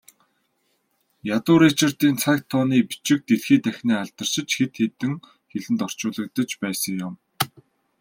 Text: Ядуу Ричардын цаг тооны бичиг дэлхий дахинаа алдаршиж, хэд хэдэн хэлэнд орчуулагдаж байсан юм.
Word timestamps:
Ядуу 1.35 1.57
Ричардын 1.63 2.15
цаг 2.21 2.39
тооны 2.49 2.77
бичиг 2.89 3.19
дэлхий 3.27 3.59
дахинаа 3.65 3.99
алдаршиж, 4.03 4.49
хэд 4.57 4.73
хэдэн 4.79 5.13
хэлэнд 5.51 5.79
орчуулагдаж 5.85 6.49
байсан 6.63 6.93
юм. 7.07 7.13